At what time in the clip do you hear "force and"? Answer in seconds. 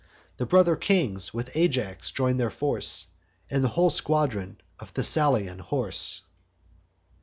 2.49-3.63